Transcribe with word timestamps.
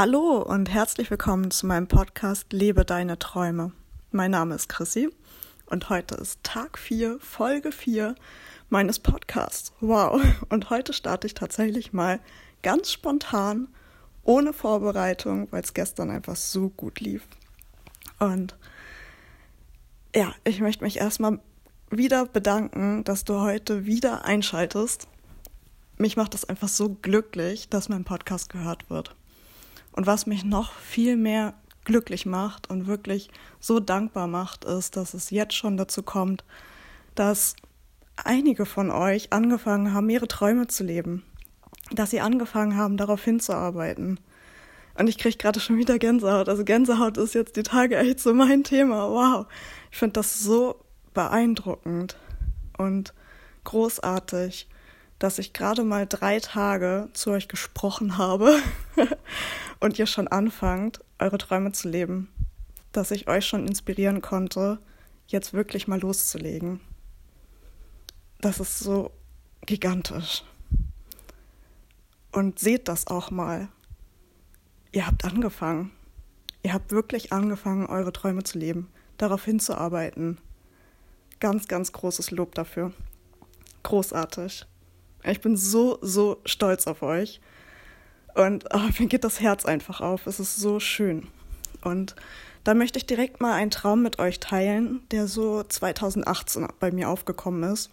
Hallo 0.00 0.40
und 0.42 0.70
herzlich 0.70 1.10
willkommen 1.10 1.50
zu 1.50 1.66
meinem 1.66 1.88
Podcast 1.88 2.52
Lebe 2.52 2.84
deine 2.84 3.18
Träume. 3.18 3.72
Mein 4.12 4.30
Name 4.30 4.54
ist 4.54 4.68
Chrissy 4.68 5.10
und 5.66 5.90
heute 5.90 6.14
ist 6.14 6.38
Tag 6.44 6.78
4, 6.78 7.18
Folge 7.18 7.72
4 7.72 8.14
meines 8.70 9.00
Podcasts. 9.00 9.72
Wow. 9.80 10.22
Und 10.50 10.70
heute 10.70 10.92
starte 10.92 11.26
ich 11.26 11.34
tatsächlich 11.34 11.92
mal 11.92 12.20
ganz 12.62 12.92
spontan, 12.92 13.66
ohne 14.22 14.52
Vorbereitung, 14.52 15.48
weil 15.50 15.64
es 15.64 15.74
gestern 15.74 16.12
einfach 16.12 16.36
so 16.36 16.68
gut 16.68 17.00
lief. 17.00 17.26
Und 18.20 18.56
ja, 20.14 20.32
ich 20.44 20.60
möchte 20.60 20.84
mich 20.84 20.98
erstmal 20.98 21.40
wieder 21.90 22.24
bedanken, 22.24 23.02
dass 23.02 23.24
du 23.24 23.40
heute 23.40 23.84
wieder 23.84 24.24
einschaltest. 24.24 25.08
Mich 25.96 26.16
macht 26.16 26.34
das 26.34 26.44
einfach 26.44 26.68
so 26.68 26.96
glücklich, 27.02 27.68
dass 27.68 27.88
mein 27.88 28.04
Podcast 28.04 28.48
gehört 28.48 28.88
wird. 28.90 29.16
Und 29.98 30.06
was 30.06 30.26
mich 30.26 30.44
noch 30.44 30.74
viel 30.74 31.16
mehr 31.16 31.54
glücklich 31.82 32.24
macht 32.24 32.70
und 32.70 32.86
wirklich 32.86 33.30
so 33.58 33.80
dankbar 33.80 34.28
macht, 34.28 34.64
ist, 34.64 34.96
dass 34.96 35.12
es 35.12 35.30
jetzt 35.30 35.54
schon 35.54 35.76
dazu 35.76 36.04
kommt, 36.04 36.44
dass 37.16 37.56
einige 38.14 38.64
von 38.64 38.92
euch 38.92 39.32
angefangen 39.32 39.92
haben, 39.92 40.08
ihre 40.08 40.28
Träume 40.28 40.68
zu 40.68 40.84
leben. 40.84 41.24
Dass 41.90 42.10
sie 42.10 42.20
angefangen 42.20 42.76
haben, 42.76 42.96
darauf 42.96 43.24
hinzuarbeiten. 43.24 44.20
Und 44.96 45.08
ich 45.08 45.18
kriege 45.18 45.36
gerade 45.36 45.58
schon 45.58 45.78
wieder 45.78 45.98
Gänsehaut. 45.98 46.48
Also 46.48 46.62
Gänsehaut 46.62 47.16
ist 47.18 47.34
jetzt 47.34 47.56
die 47.56 47.64
Tage 47.64 47.96
echt 47.96 48.20
so 48.20 48.32
mein 48.32 48.62
Thema. 48.62 49.10
Wow. 49.10 49.46
Ich 49.90 49.98
finde 49.98 50.12
das 50.12 50.38
so 50.38 50.76
beeindruckend 51.12 52.16
und 52.76 53.14
großartig 53.64 54.68
dass 55.18 55.38
ich 55.38 55.52
gerade 55.52 55.84
mal 55.84 56.06
drei 56.06 56.40
Tage 56.40 57.08
zu 57.12 57.30
euch 57.30 57.48
gesprochen 57.48 58.18
habe 58.18 58.58
und 59.80 59.98
ihr 59.98 60.06
schon 60.06 60.28
anfangt, 60.28 61.00
eure 61.18 61.38
Träume 61.38 61.72
zu 61.72 61.88
leben. 61.88 62.28
Dass 62.92 63.10
ich 63.10 63.28
euch 63.28 63.46
schon 63.46 63.66
inspirieren 63.66 64.22
konnte, 64.22 64.78
jetzt 65.26 65.52
wirklich 65.52 65.88
mal 65.88 66.00
loszulegen. 66.00 66.80
Das 68.40 68.60
ist 68.60 68.78
so 68.78 69.10
gigantisch. 69.66 70.44
Und 72.30 72.58
seht 72.58 72.88
das 72.88 73.08
auch 73.08 73.30
mal. 73.30 73.68
Ihr 74.92 75.06
habt 75.06 75.24
angefangen. 75.24 75.90
Ihr 76.62 76.72
habt 76.72 76.92
wirklich 76.92 77.32
angefangen, 77.32 77.86
eure 77.86 78.12
Träume 78.12 78.42
zu 78.42 78.58
leben, 78.58 78.90
darauf 79.16 79.44
hinzuarbeiten. 79.44 80.38
Ganz, 81.40 81.68
ganz 81.68 81.92
großes 81.92 82.30
Lob 82.30 82.54
dafür. 82.54 82.92
Großartig. 83.82 84.66
Ich 85.28 85.40
bin 85.40 85.56
so, 85.56 85.98
so 86.00 86.40
stolz 86.44 86.86
auf 86.86 87.02
euch. 87.02 87.40
Und 88.34 88.64
oh, 88.72 88.88
mir 88.98 89.06
geht 89.06 89.24
das 89.24 89.40
Herz 89.40 89.64
einfach 89.64 90.00
auf. 90.00 90.26
Es 90.26 90.40
ist 90.40 90.56
so 90.56 90.80
schön. 90.80 91.28
Und 91.82 92.14
da 92.64 92.74
möchte 92.74 92.98
ich 92.98 93.06
direkt 93.06 93.40
mal 93.40 93.54
einen 93.54 93.70
Traum 93.70 94.02
mit 94.02 94.18
euch 94.18 94.40
teilen, 94.40 95.00
der 95.10 95.26
so 95.26 95.62
2018 95.62 96.68
bei 96.80 96.90
mir 96.90 97.08
aufgekommen 97.08 97.62
ist 97.72 97.90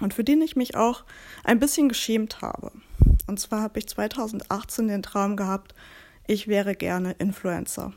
und 0.00 0.14
für 0.14 0.24
den 0.24 0.42
ich 0.42 0.56
mich 0.56 0.76
auch 0.76 1.04
ein 1.44 1.60
bisschen 1.60 1.88
geschämt 1.88 2.42
habe. 2.42 2.72
Und 3.26 3.38
zwar 3.38 3.62
habe 3.62 3.78
ich 3.78 3.88
2018 3.88 4.88
den 4.88 5.02
Traum 5.02 5.36
gehabt, 5.36 5.74
ich 6.26 6.48
wäre 6.48 6.74
gerne 6.74 7.12
Influencer. 7.12 7.92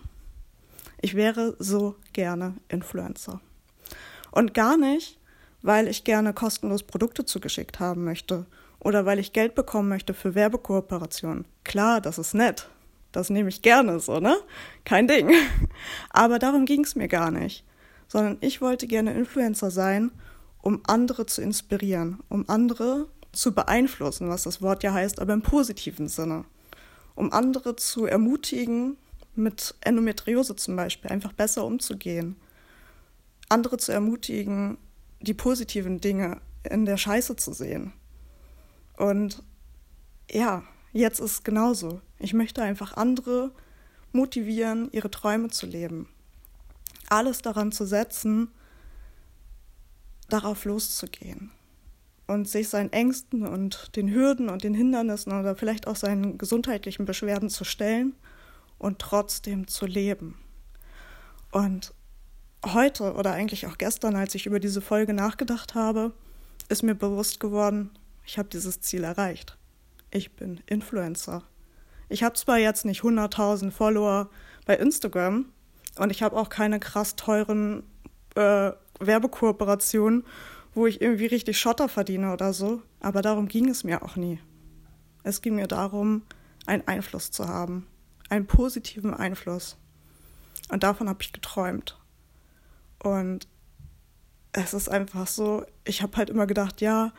Ich 1.02 1.16
wäre 1.16 1.56
so 1.60 1.96
gerne 2.14 2.56
Influencer. 2.70 3.40
Und 4.32 4.54
gar 4.54 4.78
nicht, 4.78 5.18
weil 5.66 5.88
ich 5.88 6.04
gerne 6.04 6.32
kostenlos 6.32 6.84
Produkte 6.84 7.26
zugeschickt 7.26 7.80
haben 7.80 8.04
möchte 8.04 8.46
oder 8.80 9.06
weil 9.08 9.18
ich 9.18 9.34
Geld 9.34 9.56
bekommen 9.56 9.90
möchte 9.90 10.14
für 10.14 10.36
Werbekooperationen. 10.36 11.46
Klar, 11.64 12.02
das 12.02 12.20
ist 12.20 12.36
nett. 12.36 12.70
Das 13.12 13.32
nehme 13.32 13.50
ich 13.50 13.64
gerne 13.64 14.00
so, 14.00 14.20
ne? 14.20 14.36
Kein 14.84 15.08
Ding. 15.08 15.32
Aber 16.12 16.38
darum 16.38 16.66
ging 16.66 16.84
es 16.84 16.96
mir 16.96 17.08
gar 17.08 17.32
nicht. 17.32 17.64
Sondern 18.08 18.38
ich 18.42 18.62
wollte 18.62 18.86
gerne 18.86 19.16
Influencer 19.16 19.72
sein, 19.72 20.12
um 20.62 20.82
andere 20.86 21.26
zu 21.26 21.42
inspirieren, 21.42 22.20
um 22.30 22.48
andere 22.48 23.08
zu 23.32 23.56
beeinflussen, 23.56 24.30
was 24.30 24.44
das 24.44 24.62
Wort 24.62 24.84
ja 24.84 24.94
heißt, 24.94 25.20
aber 25.20 25.34
im 25.34 25.42
positiven 25.42 26.08
Sinne. 26.08 26.46
Um 27.16 27.34
andere 27.34 27.76
zu 27.76 28.06
ermutigen, 28.06 28.98
mit 29.34 29.74
Endometriose 29.82 30.56
zum 30.56 30.76
Beispiel 30.76 31.10
einfach 31.10 31.34
besser 31.34 31.66
umzugehen. 31.66 32.36
Andere 33.50 33.78
zu 33.78 33.92
ermutigen, 33.92 34.78
die 35.26 35.34
positiven 35.34 36.00
Dinge 36.00 36.40
in 36.64 36.86
der 36.86 36.98
Scheiße 36.98 37.36
zu 37.36 37.54
sehen. 37.54 37.92
Und 38.98 39.44
ja, 40.32 40.64
jetzt 40.94 41.20
ist 41.20 41.32
es 41.32 41.44
genauso. 41.44 42.02
Ich 42.18 42.34
möchte 42.34 42.62
einfach 42.64 42.96
andere 42.96 43.52
motivieren, 44.14 44.90
ihre 44.92 45.12
Träume 45.12 45.50
zu 45.50 45.66
leben. 45.66 46.08
Alles 47.10 47.42
daran 47.42 47.72
zu 47.72 47.86
setzen, 47.86 48.50
darauf 50.30 50.66
loszugehen 50.66 51.52
und 52.28 52.48
sich 52.48 52.70
seinen 52.70 52.92
Ängsten 52.92 53.46
und 53.46 53.96
den 53.96 54.12
Hürden 54.12 54.50
und 54.50 54.64
den 54.64 54.74
Hindernissen 54.74 55.32
oder 55.38 55.56
vielleicht 55.56 55.88
auch 55.88 55.96
seinen 55.96 56.38
gesundheitlichen 56.38 57.06
Beschwerden 57.06 57.50
zu 57.50 57.64
stellen 57.64 58.16
und 58.80 59.00
trotzdem 59.00 59.68
zu 59.68 59.86
leben. 59.86 60.40
Und 61.52 61.94
heute 62.74 63.14
oder 63.14 63.32
eigentlich 63.32 63.68
auch 63.68 63.78
gestern, 63.78 64.16
als 64.16 64.36
ich 64.36 64.46
über 64.46 64.60
diese 64.60 64.82
Folge 64.82 65.14
nachgedacht 65.14 65.76
habe, 65.76 66.14
ist 66.70 66.84
mir 66.84 66.96
bewusst 66.96 67.40
geworden, 67.40 67.92
ich 68.26 68.38
habe 68.38 68.50
dieses 68.50 68.82
Ziel 68.82 69.04
erreicht. 69.04 69.58
Ich 70.12 70.36
bin 70.36 70.62
Influencer. 70.66 71.44
Ich 72.10 72.24
habe 72.24 72.36
zwar 72.36 72.58
jetzt 72.58 72.86
nicht 72.86 73.02
100.000 73.02 73.72
Follower 73.72 74.30
bei 74.66 74.76
Instagram 74.76 75.46
und 75.98 76.12
ich 76.12 76.24
habe 76.24 76.36
auch 76.38 76.50
keine 76.50 76.80
krass 76.80 77.16
teuren 77.16 77.84
äh, 78.36 78.72
Werbekooperationen, 79.00 80.24
wo 80.74 80.88
ich 80.88 81.02
irgendwie 81.02 81.26
richtig 81.28 81.60
Schotter 81.60 81.90
verdiene 81.90 82.34
oder 82.34 82.54
so, 82.54 82.82
aber 83.00 83.22
darum 83.22 83.48
ging 83.48 83.70
es 83.70 83.84
mir 83.84 84.04
auch 84.04 84.16
nie. 84.16 84.40
Es 85.24 85.42
ging 85.42 85.56
mir 85.56 85.68
darum, 85.68 86.24
einen 86.66 86.88
Einfluss 86.88 87.32
zu 87.32 87.48
haben, 87.48 87.88
einen 88.30 88.46
positiven 88.46 89.14
Einfluss. 89.14 89.78
Und 90.70 90.84
davon 90.84 91.10
habe 91.10 91.22
ich 91.22 91.34
geträumt. 91.34 91.98
Und 93.06 93.48
es 94.52 94.74
ist 94.74 94.90
einfach 94.90 95.28
so, 95.28 95.64
ich 95.84 96.02
habe 96.02 96.18
halt 96.18 96.30
immer 96.30 96.48
gedacht, 96.48 96.82
ja, 96.82 97.14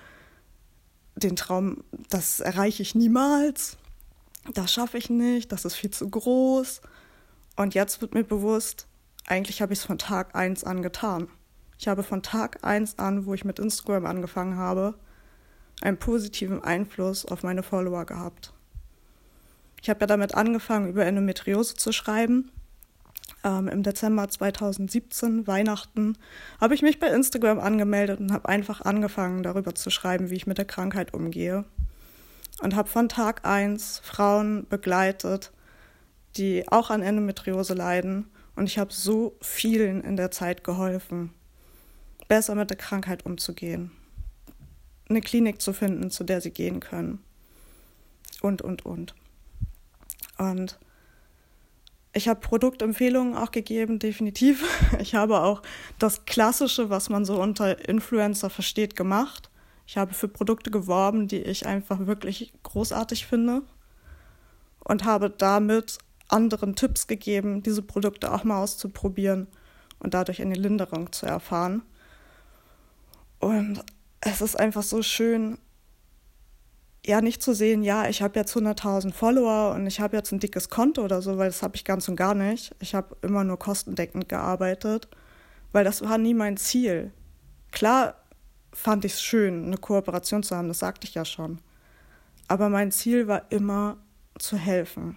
den 1.15 1.37
Traum, 1.37 1.85
das 2.11 2.41
erreiche 2.41 2.83
ich 2.83 2.95
niemals, 2.95 3.77
das 4.53 4.73
schaffe 4.73 4.99
ich 4.99 5.11
nicht, 5.11 5.53
das 5.53 5.65
ist 5.65 5.77
viel 5.77 5.91
zu 5.91 6.09
groß. 6.09 6.81
Und 7.57 7.75
jetzt 7.75 8.01
wird 8.01 8.15
mir 8.15 8.25
bewusst, 8.25 8.87
eigentlich 9.27 9.63
habe 9.63 9.73
ich 9.73 9.79
es 9.79 9.85
von 9.85 9.99
Tag 9.99 10.35
1 10.35 10.65
an 10.65 10.83
getan. 10.83 11.29
Ich 11.79 11.89
habe 11.89 12.03
von 12.03 12.23
Tag 12.23 12.65
1 12.65 12.99
an, 12.99 13.27
wo 13.27 13.35
ich 13.35 13.45
mit 13.45 13.59
Instagram 13.59 14.07
angefangen 14.07 14.57
habe, 14.57 14.95
einen 15.83 15.99
positiven 15.99 16.65
Einfluss 16.65 17.25
auf 17.25 17.43
meine 17.43 17.63
Follower 17.63 18.05
gehabt. 18.07 18.53
Ich 19.83 19.91
habe 19.91 20.01
ja 20.01 20.07
damit 20.07 20.35
angefangen, 20.35 20.89
über 20.89 21.05
Endometriose 21.05 21.75
zu 21.75 21.93
schreiben 21.93 22.51
ähm, 23.47 23.69
im 23.69 23.83
Dezember 23.85 24.29
2017, 24.29 25.47
Weihnachten, 25.47 26.19
habe 26.61 26.75
ich 26.75 26.83
mich 26.83 26.99
bei 26.99 27.07
Instagram 27.07 27.61
angemeldet 27.61 28.19
und 28.19 28.33
habe 28.33 28.49
einfach 28.49 28.81
angefangen, 28.81 29.45
darüber 29.45 29.75
zu 29.75 29.89
schreiben, 29.89 30.31
wie 30.31 30.35
ich 30.35 30.49
mit 30.49 30.59
der 30.59 30.65
Krankheit 30.65 31.15
umgehe. 31.15 31.65
Und 32.61 32.75
habe 32.75 32.89
von 32.89 33.09
Tag 33.09 33.47
1 33.47 34.01
Frauen 34.03 34.67
begleitet, 34.69 35.53
die 36.37 36.67
auch 36.69 36.91
an 36.91 37.03
Endometriose 37.03 37.75
leiden. 37.75 38.27
Und 38.57 38.65
ich 38.65 38.79
habe 38.79 38.93
so 38.93 39.37
vielen 39.41 40.03
in 40.03 40.17
der 40.17 40.31
Zeit 40.31 40.65
geholfen, 40.65 41.33
besser 42.29 42.55
mit 42.55 42.71
der 42.71 42.79
Krankheit 42.79 43.25
umzugehen, 43.25 43.93
eine 45.09 45.21
Klinik 45.21 45.61
zu 45.61 45.73
finden, 45.73 46.11
zu 46.11 46.25
der 46.25 46.41
sie 46.41 46.51
gehen 46.51 46.81
können. 46.81 47.23
Und, 48.41 48.63
und, 48.63 48.85
und. 48.85 49.15
Und 50.39 50.79
ich 52.17 52.29
habe 52.29 52.41
Produktempfehlungen 52.41 53.37
auch 53.37 53.51
gegeben, 53.51 53.99
definitiv. 53.99 54.65
Ich 55.01 55.15
habe 55.15 55.43
auch 55.43 55.63
das 55.99 56.25
Klassische, 56.25 56.89
was 56.89 57.11
man 57.11 57.25
so 57.25 57.41
unter 57.41 57.89
Influencer 57.89 58.49
versteht, 58.49 58.97
gemacht. 58.97 59.51
Ich 59.87 59.99
habe 59.99 60.15
für 60.15 60.27
Produkte 60.27 60.71
geworben, 60.71 61.29
die 61.29 61.43
ich 61.43 61.67
einfach 61.67 62.07
wirklich 62.07 62.53
großartig 62.63 63.27
finde 63.27 63.63
und 64.81 65.05
habe 65.05 65.31
damit 65.31 65.99
anderen 66.29 66.75
Tipps 66.75 67.07
gegeben, 67.07 67.63
diese 67.63 67.83
Produkte 67.83 68.33
auch 68.33 68.45
mal 68.45 68.63
auszuprobieren 68.63 69.47
und 69.99 70.15
dadurch 70.15 70.41
eine 70.41 70.55
Linderung 70.55 71.13
zu 71.13 71.27
erfahren. 71.27 71.83
Und 73.39 73.85
es 74.21 74.41
ist 74.41 74.59
einfach 74.59 74.83
so 74.83 75.03
schön, 75.03 75.59
ja 77.07 77.21
nicht 77.21 77.43
zu 77.43 77.55
sehen, 77.55 77.83
ja, 77.83 78.09
ich 78.09 78.23
habe 78.23 78.39
jetzt 78.39 78.57
100.000 78.57 79.13
Follower 79.13 79.75
und 79.75 79.87
ich 79.87 80.01
habe 80.01 80.17
jetzt 80.17 80.33
ein 80.33 80.41
dickes 80.41 80.69
Konto 80.69 81.03
oder 81.05 81.23
so, 81.23 81.39
weil 81.39 81.49
das 81.49 81.63
habe 81.63 81.77
ich 81.77 81.85
ganz 81.85 82.09
und 82.09 82.17
gar 82.17 82.35
nicht. 82.35 82.75
Ich 82.81 82.95
habe 82.95 83.17
immer 83.23 83.45
nur 83.45 83.59
kostendeckend 83.59 84.29
gearbeitet, 84.29 85.09
weil 85.73 85.85
das 85.85 86.03
war 86.03 86.19
nie 86.19 86.35
mein 86.35 86.57
Ziel. 86.57 87.13
Klar 87.71 88.17
fand 88.73 89.05
ich 89.05 89.15
es 89.15 89.23
schön, 89.23 89.67
eine 89.67 89.79
Kooperation 89.79 90.43
zu 90.43 90.57
haben, 90.57 90.69
das 90.69 90.81
sagte 90.81 91.07
ich 91.07 91.15
ja 91.15 91.25
schon. 91.25 91.61
Aber 92.49 92.69
mein 92.69 92.93
Ziel 92.93 93.29
war 93.29 93.51
immer 93.51 93.99
zu 94.39 94.57
helfen. 94.57 95.17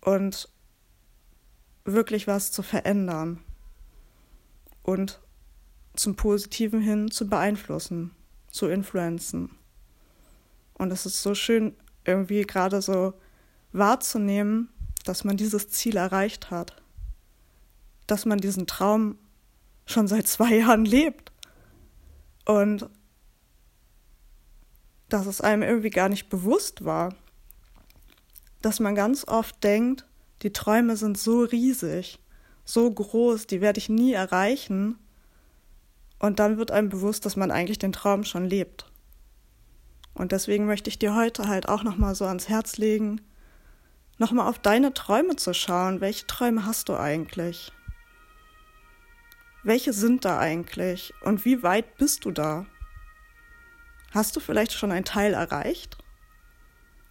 und 0.00 0.48
wirklich 1.84 2.26
was 2.26 2.52
zu 2.52 2.62
verändern 2.62 3.40
und 4.82 5.20
zum 5.94 6.16
Positiven 6.16 6.80
hin 6.80 7.10
zu 7.10 7.28
beeinflussen, 7.28 8.12
zu 8.50 8.68
influenzen. 8.68 9.57
Und 10.78 10.92
es 10.92 11.06
ist 11.06 11.22
so 11.22 11.34
schön, 11.34 11.76
irgendwie 12.04 12.42
gerade 12.42 12.80
so 12.80 13.14
wahrzunehmen, 13.72 14.68
dass 15.04 15.24
man 15.24 15.36
dieses 15.36 15.68
Ziel 15.68 15.96
erreicht 15.96 16.50
hat, 16.50 16.82
dass 18.06 18.24
man 18.24 18.38
diesen 18.38 18.66
Traum 18.66 19.18
schon 19.86 20.08
seit 20.08 20.26
zwei 20.26 20.56
Jahren 20.56 20.84
lebt 20.84 21.32
und 22.44 22.88
dass 25.08 25.26
es 25.26 25.40
einem 25.40 25.62
irgendwie 25.62 25.90
gar 25.90 26.08
nicht 26.08 26.28
bewusst 26.28 26.84
war, 26.84 27.14
dass 28.60 28.80
man 28.80 28.94
ganz 28.94 29.26
oft 29.26 29.62
denkt, 29.64 30.04
die 30.42 30.52
Träume 30.52 30.96
sind 30.96 31.18
so 31.18 31.42
riesig, 31.42 32.18
so 32.64 32.90
groß, 32.90 33.46
die 33.46 33.60
werde 33.60 33.78
ich 33.78 33.88
nie 33.88 34.12
erreichen. 34.12 34.98
Und 36.18 36.38
dann 36.38 36.58
wird 36.58 36.70
einem 36.70 36.88
bewusst, 36.88 37.24
dass 37.24 37.36
man 37.36 37.50
eigentlich 37.50 37.78
den 37.78 37.92
Traum 37.92 38.24
schon 38.24 38.44
lebt. 38.44 38.90
Und 40.18 40.32
deswegen 40.32 40.66
möchte 40.66 40.90
ich 40.90 40.98
dir 40.98 41.14
heute 41.14 41.46
halt 41.46 41.68
auch 41.68 41.84
nochmal 41.84 42.16
so 42.16 42.26
ans 42.26 42.48
Herz 42.48 42.76
legen, 42.76 43.20
nochmal 44.18 44.48
auf 44.48 44.58
deine 44.58 44.92
Träume 44.92 45.36
zu 45.36 45.54
schauen. 45.54 46.00
Welche 46.00 46.26
Träume 46.26 46.66
hast 46.66 46.88
du 46.88 46.96
eigentlich? 46.96 47.72
Welche 49.62 49.92
sind 49.92 50.24
da 50.24 50.38
eigentlich? 50.38 51.14
Und 51.22 51.44
wie 51.44 51.62
weit 51.62 51.96
bist 51.98 52.24
du 52.24 52.32
da? 52.32 52.66
Hast 54.12 54.34
du 54.34 54.40
vielleicht 54.40 54.72
schon 54.72 54.90
ein 54.90 55.04
Teil 55.04 55.34
erreicht? 55.34 55.96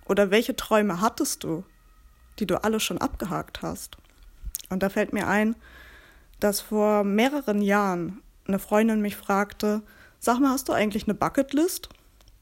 Oder 0.06 0.30
welche 0.30 0.58
Träume 0.58 1.00
hattest 1.00 1.46
du, 1.46 1.64
die 2.40 2.46
du 2.46 2.62
alle 2.62 2.82
schon 2.82 2.98
abgehakt 2.98 3.62
hast? 3.62 3.98
Und 4.70 4.84
da 4.84 4.90
fällt 4.90 5.14
mir 5.14 5.28
ein, 5.28 5.56
dass 6.42 6.60
vor 6.60 7.06
mehreren 7.06 7.62
Jahren 7.62 8.22
eine 8.48 8.60
Freundin 8.60 9.02
mich 9.02 9.16
fragte, 9.16 9.82
sag 10.20 10.40
mal, 10.40 10.50
hast 10.50 10.68
du 10.68 10.74
eigentlich 10.74 11.06
eine 11.06 11.14
Bucketlist? 11.14 11.90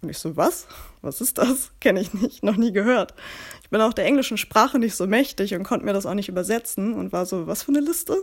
Und 0.06 0.12
ich 0.12 0.20
so, 0.20 0.38
was? 0.38 0.68
Was 1.02 1.20
ist 1.20 1.40
das? 1.40 1.72
Kenne 1.80 2.00
ich 2.00 2.14
nicht, 2.14 2.44
noch 2.44 2.58
nie 2.58 2.72
gehört. 2.72 3.16
Ich 3.64 3.72
bin 3.72 3.82
auch 3.82 3.92
der 3.92 4.06
englischen 4.06 4.38
Sprache 4.38 4.78
nicht 4.78 4.96
so 4.96 5.08
mächtig 5.08 5.56
und 5.56 5.64
konnte 5.64 5.84
mir 5.84 5.94
das 5.94 6.06
auch 6.06 6.14
nicht 6.14 6.30
übersetzen 6.30 6.94
und 6.94 7.12
war 7.12 7.26
so, 7.26 7.48
was 7.48 7.64
für 7.64 7.70
eine 7.70 7.80
Liste? 7.80 8.16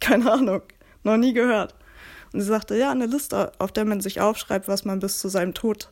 Keine 0.00 0.30
Ahnung, 0.30 0.62
noch 1.02 1.16
nie 1.16 1.32
gehört. 1.32 1.74
Und 2.32 2.40
sie 2.40 2.46
sagte, 2.46 2.76
ja, 2.76 2.92
eine 2.92 3.06
Liste, 3.06 3.50
auf 3.58 3.72
der 3.72 3.84
man 3.84 4.00
sich 4.00 4.20
aufschreibt, 4.20 4.68
was 4.68 4.84
man 4.84 5.00
bis 5.00 5.18
zu 5.18 5.28
seinem 5.28 5.54
Tod 5.54 5.90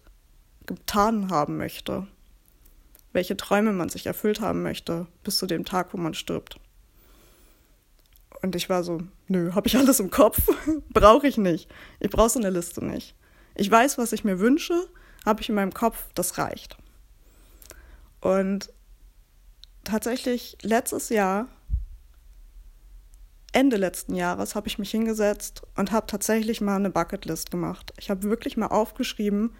getan 0.64 1.28
haben 1.28 1.56
möchte. 1.56 2.06
Welche 3.12 3.36
Träume 3.36 3.72
man 3.72 3.88
sich 3.88 4.06
erfüllt 4.06 4.40
haben 4.40 4.62
möchte, 4.62 5.08
bis 5.24 5.38
zu 5.38 5.46
dem 5.46 5.64
Tag, 5.64 5.92
wo 5.92 5.96
man 5.96 6.14
stirbt. 6.14 6.60
Und 8.42 8.54
ich 8.54 8.68
war 8.70 8.84
so, 8.84 9.00
nö, 9.26 9.54
habe 9.54 9.66
ich 9.66 9.76
alles 9.76 9.98
im 9.98 10.10
Kopf? 10.12 10.38
Brauche 10.90 11.26
ich 11.26 11.36
nicht. 11.36 11.68
Ich 11.98 12.10
brauche 12.10 12.30
so 12.30 12.38
eine 12.38 12.50
Liste 12.50 12.84
nicht. 12.84 13.16
Ich 13.54 13.70
weiß, 13.70 13.98
was 13.98 14.12
ich 14.12 14.24
mir 14.24 14.40
wünsche, 14.40 14.88
habe 15.24 15.40
ich 15.40 15.48
in 15.48 15.54
meinem 15.54 15.72
Kopf, 15.72 16.08
das 16.14 16.38
reicht. 16.38 16.76
Und 18.20 18.70
tatsächlich 19.84 20.56
letztes 20.62 21.08
Jahr, 21.08 21.46
Ende 23.52 23.76
letzten 23.76 24.14
Jahres, 24.14 24.54
habe 24.54 24.66
ich 24.66 24.78
mich 24.78 24.90
hingesetzt 24.90 25.62
und 25.76 25.92
habe 25.92 26.06
tatsächlich 26.06 26.60
mal 26.60 26.76
eine 26.76 26.90
Bucketlist 26.90 27.50
gemacht. 27.50 27.92
Ich 27.98 28.10
habe 28.10 28.24
wirklich 28.24 28.56
mal 28.56 28.66
aufgeschrieben, 28.68 29.54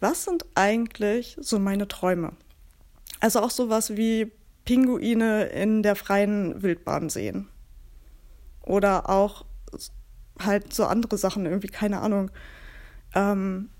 was 0.00 0.24
sind 0.24 0.46
eigentlich 0.54 1.36
so 1.40 1.58
meine 1.58 1.86
Träume? 1.86 2.32
Also 3.20 3.40
auch 3.40 3.50
sowas 3.50 3.96
wie 3.96 4.32
Pinguine 4.64 5.44
in 5.44 5.82
der 5.82 5.94
freien 5.94 6.62
Wildbahn 6.62 7.10
sehen 7.10 7.48
oder 8.62 9.08
auch 9.10 9.44
halt 10.38 10.72
so 10.72 10.86
andere 10.86 11.18
Sachen, 11.18 11.44
irgendwie, 11.44 11.68
keine 11.68 12.00
Ahnung, 12.00 12.30
ähm, 13.14 13.70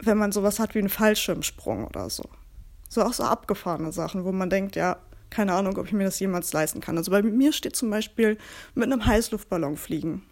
wenn 0.00 0.18
man 0.18 0.32
sowas 0.32 0.58
hat 0.58 0.74
wie 0.74 0.78
einen 0.78 0.88
Fallschirmsprung 0.88 1.86
oder 1.86 2.08
so. 2.10 2.24
So 2.88 3.02
auch 3.02 3.12
so 3.12 3.24
abgefahrene 3.24 3.92
Sachen, 3.92 4.24
wo 4.24 4.32
man 4.32 4.50
denkt, 4.50 4.76
ja, 4.76 4.98
keine 5.30 5.54
Ahnung, 5.54 5.76
ob 5.76 5.86
ich 5.86 5.92
mir 5.92 6.04
das 6.04 6.20
jemals 6.20 6.52
leisten 6.52 6.80
kann. 6.80 6.96
Also 6.96 7.10
bei 7.10 7.22
mir 7.22 7.52
steht 7.52 7.76
zum 7.76 7.90
Beispiel 7.90 8.38
mit 8.74 8.84
einem 8.84 9.04
Heißluftballon 9.04 9.76
fliegen. 9.76 10.22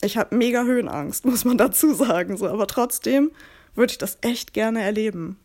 Ich 0.00 0.16
habe 0.16 0.34
mega 0.34 0.64
Höhenangst, 0.64 1.24
muss 1.26 1.44
man 1.44 1.58
dazu 1.58 1.94
sagen, 1.94 2.36
so, 2.36 2.48
aber 2.48 2.66
trotzdem 2.66 3.30
würde 3.74 3.92
ich 3.92 3.98
das 3.98 4.18
echt 4.22 4.52
gerne 4.52 4.82
erleben. 4.82 5.38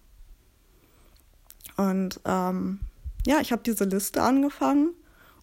Und 1.75 2.19
ähm, 2.25 2.79
ja, 3.25 3.39
ich 3.39 3.51
habe 3.51 3.61
diese 3.63 3.83
Liste 3.83 4.23
angefangen 4.23 4.89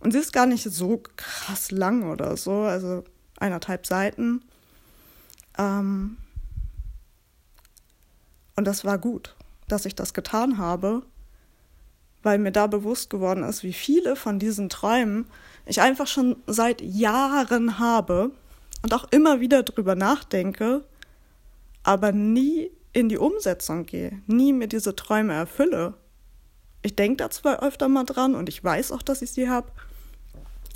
und 0.01 0.13
sie 0.13 0.19
ist 0.19 0.33
gar 0.33 0.47
nicht 0.47 0.65
so 0.65 1.03
krass 1.17 1.71
lang 1.71 2.11
oder 2.11 2.37
so, 2.37 2.63
also 2.63 3.05
eineinhalb 3.39 3.87
Seiten. 3.87 4.43
Ähm 5.59 6.17
und 8.57 8.67
das 8.67 8.85
war 8.85 8.99
gut, 8.99 9.35
dass 9.69 9.87
ich 9.87 9.95
das 9.95 10.15
getan 10.15 10.59
habe, 10.59 11.03
weil 12.23 12.39
mir 12.39 12.53
da 12.53 12.67
bewusst 12.67 13.11
geworden 13.11 13.43
ist, 13.43 13.63
wie 13.63 13.73
viele 13.73 14.17
von 14.17 14.39
diesen 14.39 14.69
Träumen 14.69 15.27
ich 15.67 15.81
einfach 15.81 16.07
schon 16.07 16.37
seit 16.47 16.81
Jahren 16.81 17.79
habe 17.79 18.31
und 18.83 18.95
auch 18.95 19.05
immer 19.11 19.41
wieder 19.41 19.63
drüber 19.63 19.95
nachdenke, 19.95 20.85
aber 21.83 22.13
nie 22.13 22.71
in 22.93 23.09
die 23.09 23.19
Umsetzung 23.19 23.87
gehe, 23.87 24.23
nie 24.27 24.53
mir 24.53 24.69
diese 24.69 24.95
Träume 24.95 25.35
erfülle. 25.35 25.95
Ich 26.83 26.95
denke 26.95 27.17
da 27.17 27.31
zwar 27.31 27.63
öfter 27.63 27.89
mal 27.89 28.05
dran 28.05 28.35
und 28.35 28.49
ich 28.49 28.63
weiß 28.63 28.93
auch, 28.93 29.03
dass 29.03 29.23
ich 29.23 29.33
sie 29.33 29.49
habe, 29.49 29.71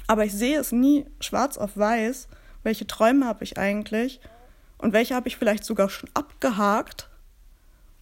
aber 0.07 0.25
ich 0.25 0.33
sehe 0.33 0.59
es 0.59 0.73
nie 0.73 1.07
schwarz 1.21 1.59
auf 1.59 1.77
weiß, 1.77 2.29
welche 2.63 2.87
Träume 2.87 3.27
habe 3.27 3.45
ich 3.45 3.57
eigentlich 3.57 4.21
und 4.79 4.93
welche 4.93 5.15
habe 5.15 5.29
ich 5.29 5.37
vielleicht 5.37 5.65
sogar 5.65 5.91
schon 5.91 6.09
abgehakt 6.15 7.09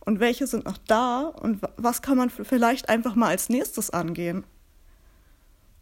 und 0.00 0.20
welche 0.20 0.46
sind 0.46 0.64
noch 0.64 0.78
da 0.87 1.23
und 1.23 1.61
was 1.76 2.02
kann 2.02 2.17
man 2.17 2.31
vielleicht 2.31 2.88
einfach 2.88 3.14
mal 3.14 3.28
als 3.28 3.49
nächstes 3.49 3.90
angehen. 3.90 4.44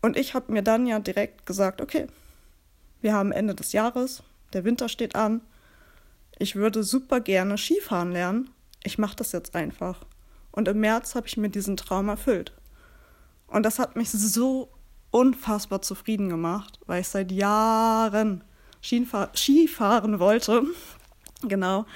Und 0.00 0.16
ich 0.16 0.34
habe 0.34 0.52
mir 0.52 0.62
dann 0.62 0.86
ja 0.86 0.98
direkt 0.98 1.46
gesagt, 1.46 1.80
okay, 1.80 2.06
wir 3.00 3.12
haben 3.14 3.32
Ende 3.32 3.54
des 3.54 3.72
Jahres, 3.72 4.22
der 4.52 4.64
Winter 4.64 4.88
steht 4.88 5.14
an, 5.14 5.40
ich 6.38 6.56
würde 6.56 6.82
super 6.82 7.20
gerne 7.20 7.58
Skifahren 7.58 8.12
lernen, 8.12 8.50
ich 8.82 8.98
mache 8.98 9.16
das 9.16 9.32
jetzt 9.32 9.54
einfach. 9.54 10.04
Und 10.52 10.68
im 10.68 10.80
März 10.80 11.14
habe 11.14 11.26
ich 11.26 11.36
mir 11.36 11.48
diesen 11.48 11.76
Traum 11.76 12.08
erfüllt. 12.08 12.52
Und 13.46 13.64
das 13.64 13.78
hat 13.78 13.96
mich 13.96 14.10
so 14.10 14.68
unfassbar 15.10 15.82
zufrieden 15.82 16.28
gemacht, 16.28 16.78
weil 16.86 17.00
ich 17.00 17.08
seit 17.08 17.30
Jahren 17.30 18.42
Skifahr 18.84 19.30
Skifahren 19.34 20.18
wollte. 20.18 20.62
genau. 21.42 21.86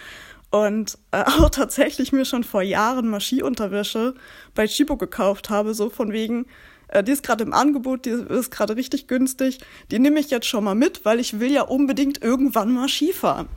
Und 0.50 0.96
äh, 1.10 1.24
auch 1.40 1.50
tatsächlich 1.50 2.12
mir 2.12 2.24
schon 2.24 2.44
vor 2.44 2.62
Jahren 2.62 3.08
mal 3.08 3.20
Skiunterwäsche 3.20 4.14
bei 4.54 4.66
Chibo 4.66 4.96
gekauft 4.96 5.50
habe, 5.50 5.74
so 5.74 5.90
von 5.90 6.12
wegen, 6.12 6.46
äh, 6.88 7.04
die 7.04 7.12
ist 7.12 7.22
gerade 7.22 7.44
im 7.44 7.52
Angebot, 7.52 8.06
die 8.06 8.10
ist 8.10 8.50
gerade 8.50 8.76
richtig 8.76 9.06
günstig, 9.06 9.58
die 9.90 9.98
nehme 9.98 10.20
ich 10.20 10.30
jetzt 10.30 10.46
schon 10.46 10.64
mal 10.64 10.74
mit, 10.74 11.04
weil 11.04 11.20
ich 11.20 11.38
will 11.40 11.52
ja 11.52 11.62
unbedingt 11.62 12.22
irgendwann 12.22 12.72
mal 12.72 12.88
Skifahren. 12.88 13.48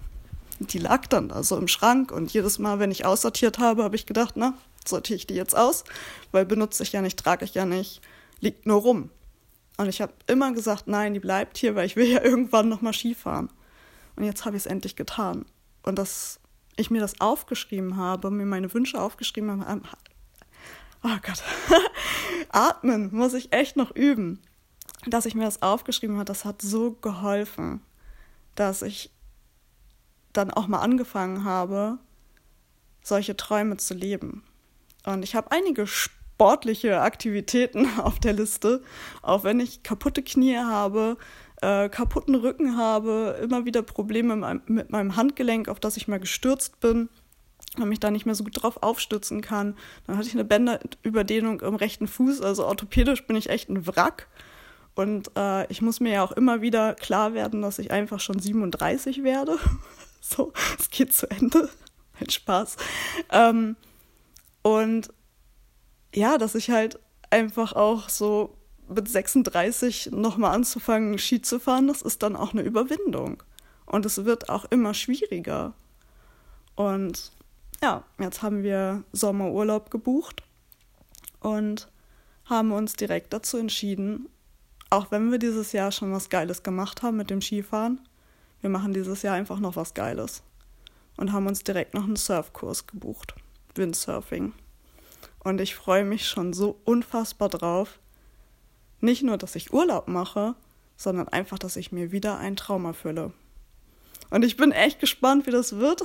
Die 0.59 0.77
lag 0.77 1.07
dann 1.07 1.29
da 1.29 1.41
so 1.41 1.57
im 1.57 1.67
Schrank 1.67 2.11
und 2.11 2.31
jedes 2.33 2.59
Mal, 2.59 2.77
wenn 2.79 2.91
ich 2.91 3.05
aussortiert 3.05 3.57
habe, 3.57 3.83
habe 3.83 3.95
ich 3.95 4.05
gedacht, 4.05 4.33
na, 4.35 4.53
sortiere 4.85 5.17
ich 5.17 5.25
die 5.25 5.33
jetzt 5.33 5.57
aus, 5.57 5.85
weil 6.31 6.45
benutze 6.45 6.83
ich 6.83 6.91
ja 6.91 7.01
nicht, 7.01 7.17
trage 7.17 7.45
ich 7.45 7.55
ja 7.55 7.65
nicht, 7.65 8.01
liegt 8.41 8.67
nur 8.67 8.81
rum. 8.81 9.09
Und 9.81 9.89
ich 9.89 9.99
habe 9.99 10.13
immer 10.27 10.53
gesagt, 10.53 10.87
nein, 10.87 11.15
die 11.15 11.19
bleibt 11.19 11.57
hier, 11.57 11.73
weil 11.73 11.87
ich 11.87 11.95
will 11.95 12.05
ja 12.05 12.21
irgendwann 12.23 12.69
nochmal 12.69 12.93
Skifahren. 12.93 13.49
Und 14.15 14.23
jetzt 14.25 14.45
habe 14.45 14.55
ich 14.55 14.61
es 14.61 14.67
endlich 14.67 14.95
getan. 14.95 15.43
Und 15.81 15.97
dass 15.97 16.39
ich 16.75 16.91
mir 16.91 17.01
das 17.01 17.19
aufgeschrieben 17.19 17.97
habe, 17.97 18.29
mir 18.29 18.45
meine 18.45 18.71
Wünsche 18.75 19.01
aufgeschrieben 19.01 19.65
habe, 19.65 19.81
oh 21.03 21.17
Gott, 21.23 21.43
atmen 22.49 23.09
muss 23.11 23.33
ich 23.33 23.53
echt 23.53 23.75
noch 23.75 23.95
üben. 23.95 24.39
Dass 25.07 25.25
ich 25.25 25.33
mir 25.33 25.45
das 25.45 25.63
aufgeschrieben 25.63 26.17
habe, 26.17 26.25
das 26.25 26.45
hat 26.45 26.61
so 26.61 26.91
geholfen, 26.91 27.81
dass 28.53 28.83
ich 28.83 29.09
dann 30.31 30.51
auch 30.51 30.67
mal 30.67 30.81
angefangen 30.81 31.43
habe, 31.43 31.97
solche 33.01 33.35
Träume 33.35 33.77
zu 33.77 33.95
leben. 33.95 34.43
Und 35.05 35.23
ich 35.23 35.33
habe 35.33 35.51
einige 35.51 35.87
Sp 35.89 36.13
sportliche 36.41 37.01
Aktivitäten 37.01 37.87
auf 37.99 38.17
der 38.17 38.33
Liste, 38.33 38.81
auch 39.21 39.43
wenn 39.43 39.59
ich 39.59 39.83
kaputte 39.83 40.23
Knie 40.23 40.57
habe, 40.57 41.17
äh, 41.61 41.87
kaputten 41.87 42.33
Rücken 42.33 42.77
habe, 42.77 43.39
immer 43.43 43.65
wieder 43.65 43.83
Probleme 43.83 44.59
mit 44.65 44.89
meinem 44.89 45.15
Handgelenk, 45.15 45.69
auf 45.69 45.79
das 45.79 45.97
ich 45.97 46.07
mal 46.07 46.19
gestürzt 46.19 46.79
bin 46.79 47.09
und 47.77 47.89
mich 47.89 47.99
da 47.99 48.09
nicht 48.09 48.25
mehr 48.25 48.33
so 48.33 48.43
gut 48.43 48.63
drauf 48.63 48.81
aufstützen 48.81 49.41
kann. 49.41 49.75
Dann 50.07 50.17
hatte 50.17 50.27
ich 50.27 50.33
eine 50.33 50.43
Bänderüberdehnung 50.43 51.61
im 51.61 51.75
rechten 51.75 52.07
Fuß, 52.07 52.41
also 52.41 52.65
orthopädisch 52.65 53.27
bin 53.27 53.35
ich 53.35 53.51
echt 53.51 53.69
ein 53.69 53.85
Wrack. 53.85 54.27
Und 54.95 55.29
äh, 55.37 55.71
ich 55.71 55.83
muss 55.83 55.99
mir 55.99 56.11
ja 56.11 56.23
auch 56.23 56.31
immer 56.31 56.63
wieder 56.63 56.95
klar 56.95 57.35
werden, 57.35 57.61
dass 57.61 57.77
ich 57.77 57.91
einfach 57.91 58.19
schon 58.19 58.39
37 58.39 59.23
werde. 59.23 59.59
so, 60.21 60.53
es 60.79 60.89
geht 60.89 61.13
zu 61.13 61.29
Ende. 61.29 61.69
Ein 62.19 62.29
Spaß. 62.31 62.77
Ähm, 63.31 63.75
und 64.63 65.09
ja, 66.13 66.37
dass 66.37 66.55
ich 66.55 66.69
halt 66.69 66.99
einfach 67.29 67.73
auch 67.73 68.09
so 68.09 68.55
mit 68.87 69.07
36 69.07 70.11
nochmal 70.11 70.53
anzufangen, 70.53 71.17
Ski 71.17 71.41
zu 71.41 71.59
fahren, 71.59 71.87
das 71.87 72.01
ist 72.01 72.23
dann 72.23 72.35
auch 72.35 72.53
eine 72.53 72.61
Überwindung. 72.61 73.41
Und 73.85 74.05
es 74.05 74.23
wird 74.25 74.49
auch 74.49 74.65
immer 74.65 74.93
schwieriger. 74.93 75.73
Und 76.75 77.31
ja, 77.81 78.03
jetzt 78.19 78.41
haben 78.41 78.63
wir 78.63 79.03
Sommerurlaub 79.11 79.89
gebucht 79.91 80.43
und 81.39 81.89
haben 82.45 82.71
uns 82.71 82.93
direkt 82.93 83.33
dazu 83.33 83.57
entschieden, 83.57 84.29
auch 84.89 85.09
wenn 85.09 85.31
wir 85.31 85.39
dieses 85.39 85.71
Jahr 85.71 85.91
schon 85.91 86.11
was 86.11 86.29
Geiles 86.29 86.63
gemacht 86.63 87.01
haben 87.01 87.17
mit 87.17 87.29
dem 87.29 87.41
Skifahren, 87.41 88.01
wir 88.59 88.69
machen 88.69 88.93
dieses 88.93 89.21
Jahr 89.23 89.35
einfach 89.35 89.59
noch 89.59 89.75
was 89.75 89.93
Geiles. 89.93 90.43
Und 91.17 91.31
haben 91.31 91.47
uns 91.47 91.63
direkt 91.63 91.93
noch 91.93 92.03
einen 92.03 92.15
Surfkurs 92.15 92.87
gebucht. 92.87 93.35
Windsurfing. 93.75 94.53
Und 95.43 95.59
ich 95.59 95.75
freue 95.75 96.03
mich 96.03 96.27
schon 96.27 96.53
so 96.53 96.79
unfassbar 96.85 97.49
drauf. 97.49 97.99
Nicht 98.99 99.23
nur, 99.23 99.37
dass 99.37 99.55
ich 99.55 99.73
Urlaub 99.73 100.07
mache, 100.07 100.55
sondern 100.95 101.27
einfach, 101.27 101.57
dass 101.57 101.75
ich 101.75 101.91
mir 101.91 102.11
wieder 102.11 102.37
einen 102.37 102.55
Traum 102.55 102.85
erfülle. 102.85 103.33
Und 104.29 104.45
ich 104.45 104.55
bin 104.55 104.71
echt 104.71 104.99
gespannt, 104.99 105.47
wie 105.47 105.51
das 105.51 105.77
wird. 105.77 106.03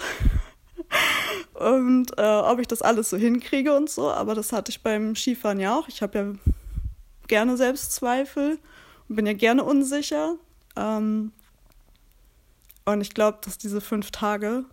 und 1.55 2.19
äh, 2.19 2.23
ob 2.23 2.59
ich 2.59 2.67
das 2.67 2.83
alles 2.83 3.11
so 3.11 3.17
hinkriege 3.17 3.77
und 3.77 3.91
so. 3.91 4.11
Aber 4.11 4.35
das 4.35 4.53
hatte 4.53 4.71
ich 4.71 4.83
beim 4.83 5.15
Skifahren 5.15 5.61
ja 5.61 5.79
auch. 5.79 5.89
Ich 5.89 6.01
habe 6.01 6.19
ja 6.19 6.53
gerne 7.29 7.57
Selbstzweifel 7.57 8.59
und 9.09 9.17
bin 9.17 9.27
ja 9.27 9.35
gerne 9.35 9.65
unsicher. 9.65 10.37
Ähm, 10.77 11.33
und 12.87 13.01
ich 13.01 13.13
glaube, 13.13 13.39
dass 13.43 13.59
diese 13.59 13.81
fünf 13.81 14.11
Tage, 14.11 14.65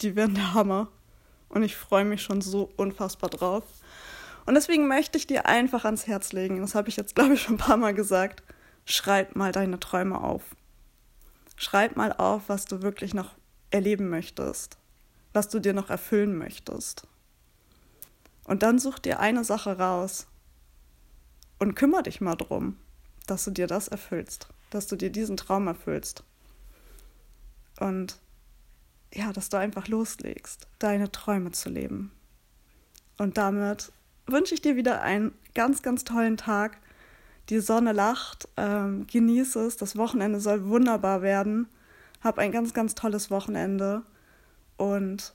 die 0.00 0.14
werden 0.14 0.34
der 0.34 0.52
Hammer. 0.54 0.88
Und 1.48 1.62
ich 1.62 1.76
freue 1.76 2.04
mich 2.04 2.22
schon 2.22 2.40
so 2.40 2.70
unfassbar 2.76 3.30
drauf. 3.30 3.64
Und 4.46 4.54
deswegen 4.54 4.88
möchte 4.88 5.18
ich 5.18 5.26
dir 5.26 5.46
einfach 5.46 5.84
ans 5.84 6.06
Herz 6.06 6.32
legen, 6.32 6.60
das 6.60 6.74
habe 6.74 6.88
ich 6.88 6.96
jetzt, 6.96 7.14
glaube 7.14 7.34
ich, 7.34 7.42
schon 7.42 7.54
ein 7.54 7.58
paar 7.58 7.76
Mal 7.76 7.94
gesagt, 7.94 8.42
schreib 8.84 9.36
mal 9.36 9.52
deine 9.52 9.80
Träume 9.80 10.20
auf. 10.20 10.42
Schreib 11.56 11.96
mal 11.96 12.12
auf, 12.12 12.48
was 12.48 12.64
du 12.66 12.82
wirklich 12.82 13.14
noch 13.14 13.34
erleben 13.70 14.08
möchtest, 14.08 14.76
was 15.32 15.48
du 15.48 15.60
dir 15.60 15.72
noch 15.72 15.88
erfüllen 15.88 16.36
möchtest. 16.36 17.06
Und 18.44 18.62
dann 18.62 18.78
such 18.78 18.98
dir 18.98 19.20
eine 19.20 19.44
Sache 19.44 19.78
raus 19.78 20.26
und 21.58 21.74
kümmere 21.74 22.02
dich 22.02 22.20
mal 22.20 22.36
drum, 22.36 22.76
dass 23.26 23.44
du 23.44 23.50
dir 23.50 23.66
das 23.66 23.88
erfüllst, 23.88 24.48
dass 24.70 24.86
du 24.86 24.96
dir 24.96 25.10
diesen 25.10 25.36
Traum 25.36 25.66
erfüllst. 25.66 26.24
Und 27.80 28.18
ja, 29.14 29.32
dass 29.32 29.48
du 29.48 29.56
einfach 29.56 29.88
loslegst, 29.88 30.66
deine 30.78 31.10
Träume 31.10 31.52
zu 31.52 31.70
leben. 31.70 32.10
Und 33.16 33.38
damit 33.38 33.92
wünsche 34.26 34.54
ich 34.54 34.62
dir 34.62 34.76
wieder 34.76 35.02
einen 35.02 35.32
ganz, 35.54 35.82
ganz 35.82 36.04
tollen 36.04 36.36
Tag. 36.36 36.78
Die 37.48 37.60
Sonne 37.60 37.92
lacht, 37.92 38.48
ähm, 38.56 39.06
genieße 39.06 39.60
es, 39.60 39.76
das 39.76 39.96
Wochenende 39.96 40.40
soll 40.40 40.66
wunderbar 40.66 41.22
werden. 41.22 41.68
Hab 42.20 42.38
ein 42.38 42.52
ganz, 42.52 42.74
ganz 42.74 42.94
tolles 42.94 43.30
Wochenende 43.30 44.02
und 44.76 45.34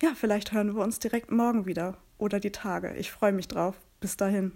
ja, 0.00 0.12
vielleicht 0.14 0.52
hören 0.52 0.74
wir 0.76 0.82
uns 0.82 1.00
direkt 1.00 1.32
morgen 1.32 1.66
wieder 1.66 1.98
oder 2.18 2.38
die 2.38 2.52
Tage. 2.52 2.94
Ich 2.94 3.10
freue 3.10 3.32
mich 3.32 3.48
drauf. 3.48 3.74
Bis 4.00 4.16
dahin. 4.16 4.52